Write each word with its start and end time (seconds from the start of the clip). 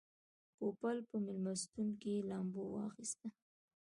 پوپل 0.57 0.97
په 1.09 1.15
مېلمستون 1.25 1.87
کې 2.01 2.25
لامبو 2.29 2.63
واخیسته. 2.73 3.27